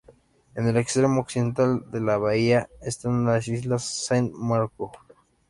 En 0.55 0.67
el 0.67 0.77
extremo 0.77 1.21
occidental 1.21 1.85
de 1.91 1.99
la 2.01 2.17
bahía 2.17 2.67
están 2.81 3.23
las 3.23 3.47
islas 3.47 3.83
Saint-Marcouf. 4.07 4.93